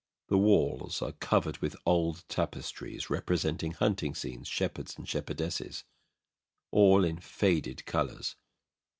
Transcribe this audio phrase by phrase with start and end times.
[0.29, 5.83] The walls are covered with old tapestries, representing hunting scenes, shepherds and shepherdesses,
[6.71, 8.35] all in faded colours.